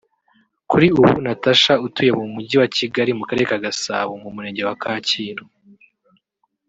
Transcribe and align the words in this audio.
Kuri 0.69 0.87
ubu 0.99 1.13
Natacha 1.25 1.73
atuye 1.87 2.11
mu 2.19 2.25
Mujyi 2.33 2.55
wa 2.61 2.69
Kigali 2.77 3.11
mu 3.19 3.23
Karere 3.27 3.45
ka 3.51 3.63
Gasabo 3.65 4.11
mu 4.23 4.29
Murenge 4.35 4.61
wa 4.67 4.75
Kacyiru 4.83 5.45